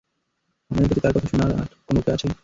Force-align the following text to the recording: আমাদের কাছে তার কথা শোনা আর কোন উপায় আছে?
আমাদের 0.71 0.87
কাছে 0.89 1.01
তার 1.03 1.13
কথা 1.15 1.27
শোনা 1.31 1.45
আর 1.53 1.67
কোন 1.87 1.95
উপায় 1.97 2.15
আছে? 2.17 2.27